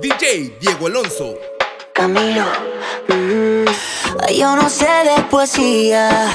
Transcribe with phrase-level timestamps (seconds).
[0.00, 1.34] DJ Diego Alonso.
[1.92, 2.46] Camilo,
[3.08, 3.64] mm,
[4.34, 6.28] yo no sé de poesía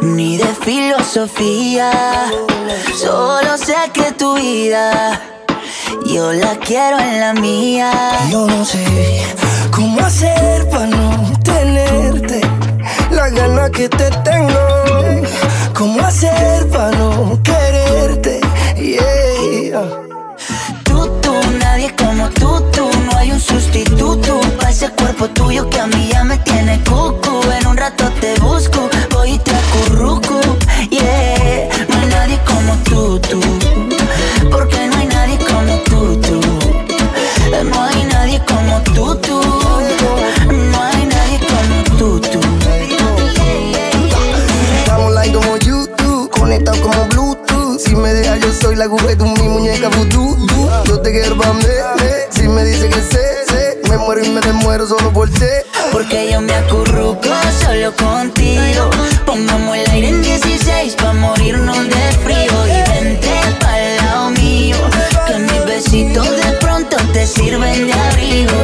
[0.00, 1.92] ni de filosofía.
[2.96, 5.20] Solo sé que tu vida
[6.06, 7.92] yo la quiero en la mía.
[8.30, 9.26] Yo no sé
[9.70, 12.40] cómo hacer para no tenerte
[13.10, 14.58] la gana que te tengo.
[15.74, 17.71] Cómo hacer para no quererte.
[25.28, 27.42] Tuyo que a mí ya me tiene cucu.
[27.58, 30.40] En un rato te busco, voy y te acurruco.
[30.90, 33.40] Yeah, no hay nadie como tú, tú.
[34.50, 36.40] Porque no hay nadie como tú, tú.
[37.64, 39.40] No hay nadie como tú, tú.
[40.50, 42.40] No hay nadie como tú, tú.
[44.78, 47.78] Estamos like como YouTube, conectados como Bluetooth.
[47.78, 50.36] Si me dejas, yo soy la de mi muñeca vudú.
[50.86, 51.64] Yo te quiero pa' mí,
[52.30, 53.61] Si me dice que sé, sé,
[53.92, 55.52] me muero y me desmuero solo por ti.
[55.92, 57.28] Porque yo me acurruco
[57.62, 58.90] solo contigo.
[59.26, 62.52] Pongamos el aire en 16 pa' morirnos de frío.
[62.66, 64.76] Y vente pa'l lado mío.
[65.26, 68.60] Que mis besitos de pronto te sirven de abrigo.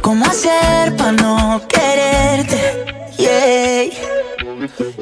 [0.00, 2.86] ¿Cómo hacer pa' no quererte?
[3.18, 3.90] Yeah.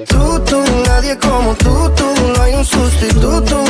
[0.08, 2.04] Tú, tú, nadie como tú, tú.
[2.34, 3.65] No hay un sustituto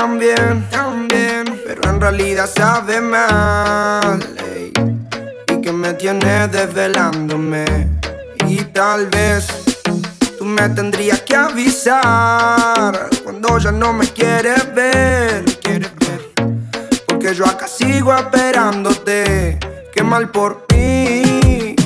[0.00, 4.18] tan bien, pero en realidad sabe mal.
[4.56, 7.66] Y que me tiene desvelándome.
[8.46, 9.46] Y tal vez
[10.38, 15.44] tú me tendrías que avisar cuando ya no me quieres ver.
[17.06, 19.58] Porque yo acá sigo esperándote.
[19.92, 21.76] Qué mal por mí.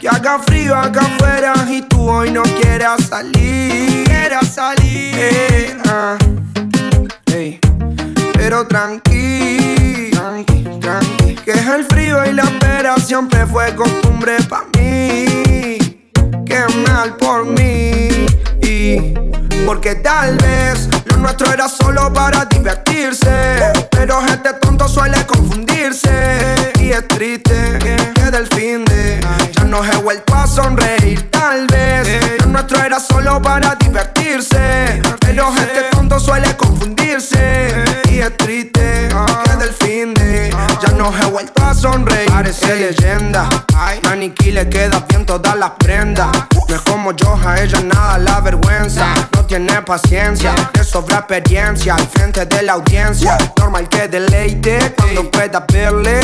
[0.00, 4.06] Que haga frío acá afuera y tú hoy no quieras salir.
[4.06, 5.14] Quieras salir.
[5.14, 6.18] Eh, ah.
[8.60, 10.10] Pero tranqui.
[11.44, 15.78] Que es el frío y la espera siempre fue costumbre pa' mí.
[16.44, 18.26] Qué mal por mí.
[18.60, 19.14] Y
[19.64, 23.72] porque tal vez lo nuestro era solo para divertirse.
[23.92, 26.72] Pero este tonto suele confundirse.
[26.80, 29.20] Y es triste que del fin de
[29.56, 31.30] ya no he vuelto a sonreír.
[31.30, 35.00] Tal vez lo nuestro era solo para divertirse.
[35.20, 37.69] Pero este tonto suele confundirse.
[38.36, 39.08] Triste
[39.44, 40.50] que del fin de
[40.82, 42.30] ya no he vuelto sonreír.
[42.30, 43.48] Parece leyenda.
[44.02, 46.28] Maniquí le queda bien todas las prendas.
[46.68, 49.06] No es como yo, a ella nada la vergüenza.
[49.34, 53.36] No tiene paciencia, le sobra experiencia al frente de la audiencia.
[53.58, 56.20] Normal que deleite cuando pueda verle.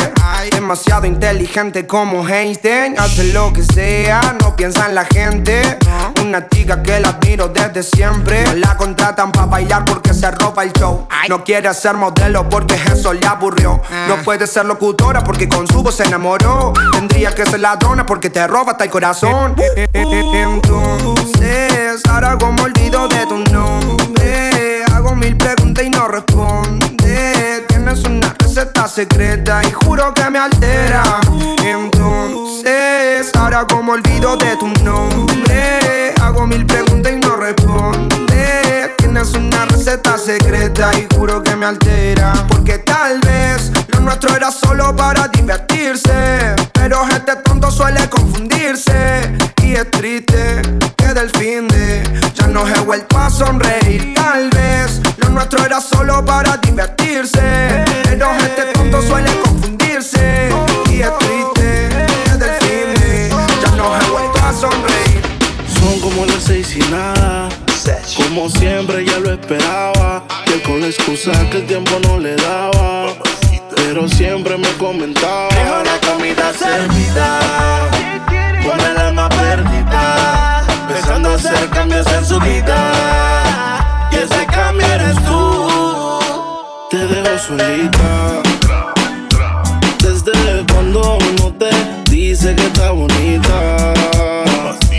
[0.51, 2.97] Demasiado inteligente como Einstein.
[2.99, 5.77] Hace lo que sea, no piensa en la gente.
[6.21, 8.43] Una chica que la admiro desde siempre.
[8.43, 11.07] No la contratan para bailar porque se roba el show.
[11.27, 13.81] No quiere ser modelo porque eso le aburrió.
[14.07, 16.73] No puede ser locutora porque con su voz se enamoró.
[16.91, 19.55] Tendría que ser ladrona porque te roba hasta el corazón.
[19.93, 24.83] Entonces, ahora como olvido de tu nombre.
[24.93, 27.65] Hago mil preguntas y no responde.
[27.67, 31.19] Tienes una receta secreta y juro que me altera.
[31.63, 36.13] Entonces, ahora como olvido de tu nombre.
[36.21, 38.93] Hago mil preguntas y no responde.
[38.97, 42.33] Tienes una receta secreta y juro que me altera.
[42.47, 43.71] Porque tal vez
[44.07, 46.55] nuestro era solo para divertirse.
[46.71, 49.37] Pero gente tonto suele confundirse.
[49.61, 50.61] Y es triste
[50.95, 54.13] que del fin de ya no he vuelto a sonreír.
[54.15, 57.83] Tal vez lo nuestro era solo para divertirse.
[58.03, 60.49] Pero gente tonto suele confundirse.
[60.89, 61.89] Y es triste
[62.23, 63.29] que del fin de
[63.61, 65.21] ya no he vuelto a sonreír.
[65.79, 67.49] Son como las seis y nada.
[68.15, 70.23] Como siempre ya lo esperaba.
[70.45, 72.87] Y con la excusa que el tiempo no le daba
[73.97, 75.49] pero siempre me comentaba.
[75.49, 77.39] Dejo la comida servida.
[78.63, 80.63] Con el alma perdida.
[80.87, 82.91] Pensando hacer cambios en su vida.
[84.11, 86.19] Y ese cambio eres tú.
[86.91, 88.43] Te dejo solita.
[90.03, 91.71] Desde cuando uno te
[92.11, 93.93] dice que está bonita.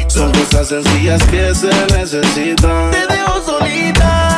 [0.08, 2.90] Son cosas sencillas que se necesitan.
[2.90, 4.37] Te dejo solita.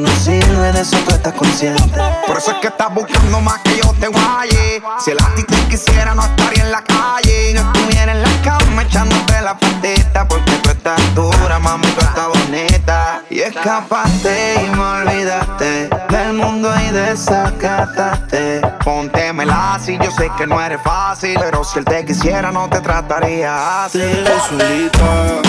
[0.00, 2.00] No sirve, de eso tú estás consciente.
[2.26, 4.82] Por eso es que estás buscando más que yo te guaye.
[4.98, 7.50] Si el a ti te quisiera, no estaría en la calle.
[7.50, 10.26] Y no estuviera en la cama echándote la patita.
[10.26, 13.22] Porque tú estás dura, mami, tú estás bonita.
[13.30, 18.62] Y escapaste y me olvidaste del mundo y desacataste.
[18.84, 21.38] Póntemela así, yo sé que no eres fácil.
[21.38, 24.00] Pero si él te quisiera, no te trataría así.
[24.00, 25.40] Te solita.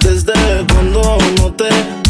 [0.00, 1.97] Desde cuando uno te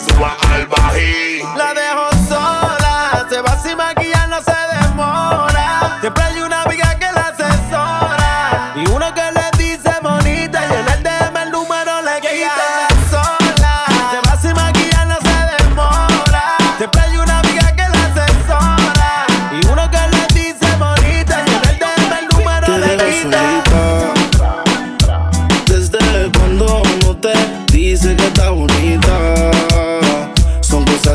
[0.00, 0.39] Necesario que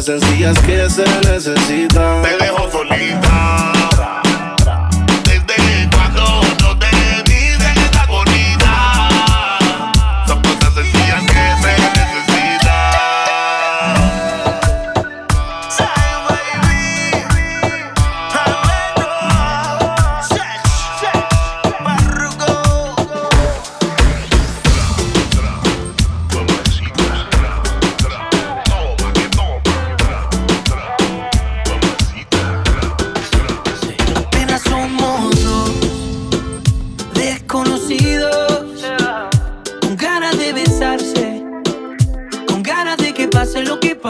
[0.05, 2.04] Que se necesitan.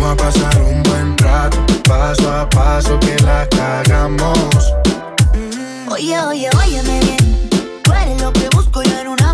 [0.00, 4.72] Vamos a pasar un buen rato, paso a paso que la cagamos.
[5.90, 7.50] Oye, oye, óyeme bien.
[7.82, 9.27] Tú eres lo que busco yo en una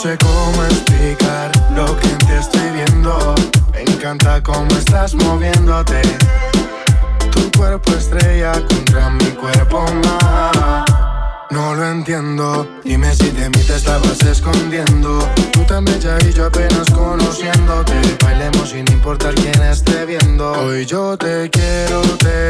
[0.00, 3.34] sé cómo explicar lo que en ti estoy viendo.
[3.72, 6.00] Me encanta cómo estás moviéndote.
[7.30, 10.86] Tu cuerpo estrella contra mi cuerpo más.
[11.50, 15.28] No lo entiendo, dime si de mí te estabas escondiendo.
[15.52, 17.94] Tú tan bella y yo apenas conociéndote.
[18.22, 20.52] Bailemos sin importar quién esté viendo.
[20.52, 22.49] Hoy yo te quiero tener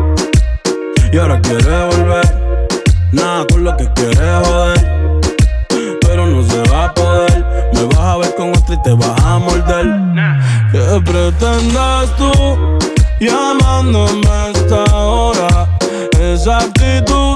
[1.11, 2.67] Y ahora quieres volver,
[3.11, 5.19] nada con lo que quieres joder.
[6.01, 9.21] Pero no se va a poder, me vas a ver con otra y te vas
[9.21, 9.87] a morder.
[10.71, 12.31] ¿Qué pretendes tú
[13.19, 15.67] llamándome a esta hora?
[16.17, 17.35] Esa actitud,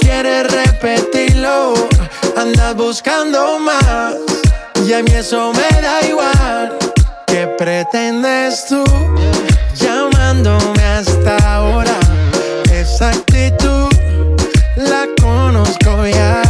[0.00, 1.74] quieres repetirlo.
[2.36, 4.14] Andas buscando más.
[4.86, 6.78] Y a mí eso me da igual.
[7.26, 8.84] ¿Qué pretendes tú
[9.74, 11.98] llamándome hasta ahora?
[12.72, 13.88] Esa actitud
[14.76, 16.42] la conozco ya.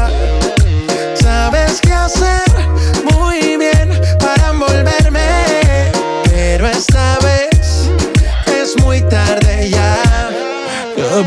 [1.21, 2.50] Sabes qué hacer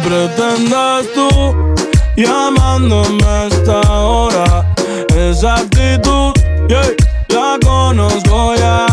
[0.03, 1.29] pretendes tú
[2.15, 4.65] llamándome a esta hora?
[5.15, 6.33] Esa actitud,
[6.67, 6.89] yeah,
[7.29, 8.86] la conozco ya.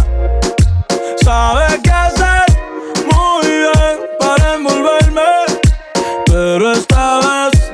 [1.24, 2.44] Sabes qué hacer
[3.12, 5.30] muy bien para envolverme,
[6.26, 7.72] pero esta vez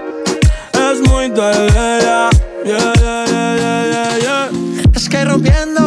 [0.72, 2.30] es muy tarde ya.
[2.64, 4.50] Yeah, yeah, yeah.
[4.94, 5.85] Es que rompiendo,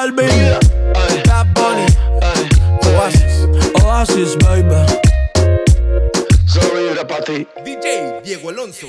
[0.00, 0.58] Balvin,
[1.24, 1.86] Bad Bunny,
[2.86, 3.44] Oasis.
[3.84, 4.80] Oasis, baby.
[7.62, 8.86] DJ Diego Alonso.